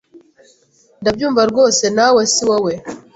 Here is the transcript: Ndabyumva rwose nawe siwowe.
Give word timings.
Ndabyumva 1.01 1.41
rwose 1.51 1.85
nawe 1.97 2.21
siwowe. 2.33 2.73